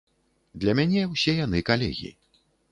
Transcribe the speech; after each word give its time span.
Для 0.63 0.75
мяне 0.79 1.05
ўсе 1.13 1.37
яны 1.45 1.63
калегі. 1.71 2.11